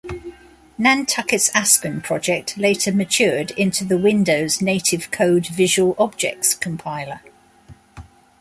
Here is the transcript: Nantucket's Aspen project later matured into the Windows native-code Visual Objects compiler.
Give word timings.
Nantucket's 0.79 1.51
Aspen 1.53 2.01
project 2.01 2.57
later 2.57 2.91
matured 2.91 3.51
into 3.51 3.85
the 3.85 3.99
Windows 3.99 4.59
native-code 4.59 5.45
Visual 5.49 5.93
Objects 5.99 6.55
compiler. 6.55 7.21